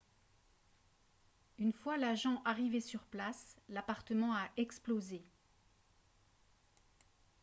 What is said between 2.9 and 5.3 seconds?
place l'appartement a explosé